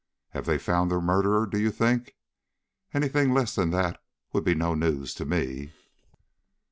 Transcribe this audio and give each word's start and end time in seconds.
"Have 0.29 0.47
they 0.47 0.57
found 0.57 0.89
the 0.89 0.99
murderer, 0.99 1.45
do 1.45 1.59
you 1.59 1.69
think? 1.69 2.15
Any 2.91 3.07
thing 3.07 3.35
less 3.35 3.53
than 3.53 3.69
that 3.69 4.01
would 4.33 4.43
be 4.43 4.55
no 4.55 4.73
news 4.73 5.13
to 5.13 5.25
me." 5.25 5.73